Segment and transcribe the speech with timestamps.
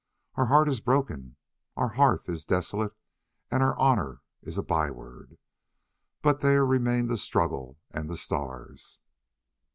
[0.33, 1.35] Our Heart is broken,
[1.77, 2.93] our hearth is desolate,
[3.51, 5.37] and our honour is a byword,
[6.23, 8.97] but there remain the 'struggle and the stars.